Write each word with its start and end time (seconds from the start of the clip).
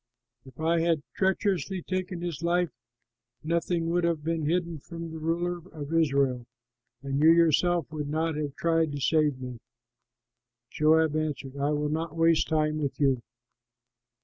If 0.47 0.59
I 0.59 0.79
had 0.79 1.03
treacherously 1.13 1.83
taken 1.83 2.21
his 2.21 2.41
life, 2.41 2.71
nothing 3.43 3.87
would 3.91 4.03
have 4.03 4.23
been 4.23 4.47
hidden 4.47 4.79
from 4.79 5.11
the 5.11 5.19
ruler 5.19 5.57
of 5.71 5.93
Israel, 5.93 6.47
and 7.03 7.19
you 7.21 7.29
yourself 7.29 7.85
would 7.91 8.09
not 8.09 8.33
have 8.33 8.55
tried 8.55 8.93
to 8.93 8.99
save 8.99 9.39
me." 9.39 9.59
Joab 10.71 11.15
answered, 11.15 11.55
"I 11.55 11.69
will 11.69 11.89
not 11.89 12.15
waste 12.17 12.47
time 12.47 12.79
with 12.79 12.99
you." 12.99 13.21